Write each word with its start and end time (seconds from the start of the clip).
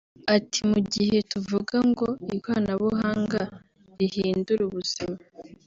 Ati 0.35 0.59
“mu 0.69 0.79
gihe 0.93 1.17
tuvuga 1.31 1.75
ngo 1.89 2.07
ikoranabuhanga 2.37 3.41
rihindure 3.99 4.61
ubuzima 4.69 5.17